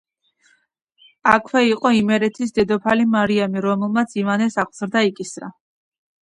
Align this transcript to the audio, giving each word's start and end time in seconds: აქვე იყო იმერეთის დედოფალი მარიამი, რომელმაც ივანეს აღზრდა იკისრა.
აქვე 1.33 1.61
იყო 1.71 1.91
იმერეთის 1.97 2.53
დედოფალი 2.55 3.05
მარიამი, 3.17 3.63
რომელმაც 3.67 4.17
ივანეს 4.23 4.59
აღზრდა 4.65 5.05
იკისრა. 5.11 5.53